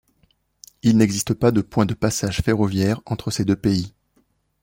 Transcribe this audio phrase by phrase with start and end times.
[0.81, 3.93] Il n'existe pas de point de passage ferroviaire entre ces deux pays.